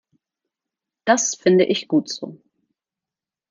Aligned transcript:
Das 1.05 1.35
finde 1.35 1.65
ich 1.65 1.87
gut 1.87 2.09
so. 2.09 2.41